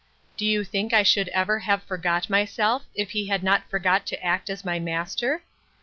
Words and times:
Do 0.35 0.47
you 0.47 0.63
think 0.63 0.93
I 0.93 1.03
should 1.03 1.27
ever 1.27 1.59
have 1.59 1.83
forgot 1.83 2.27
myself, 2.27 2.85
if 2.95 3.11
he 3.11 3.27
had 3.27 3.43
not 3.43 3.69
forgot 3.69 4.07
to 4.07 4.23
act 4.25 4.49
as 4.49 4.65
my 4.65 4.79
master? 4.79 5.43